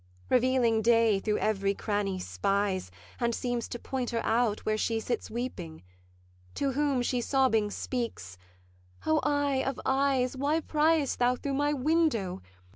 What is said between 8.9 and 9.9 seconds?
'O eye of